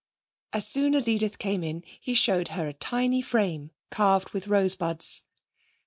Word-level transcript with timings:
As 0.51 0.65
soon 0.65 0.95
as 0.95 1.07
Edith 1.07 1.37
came 1.37 1.63
in 1.63 1.83
he 1.99 2.15
showed 2.15 2.47
her 2.47 2.67
a 2.67 2.73
tiny 2.73 3.21
frame 3.21 3.69
carved 3.91 4.31
with 4.31 4.47
rosebuds. 4.47 5.25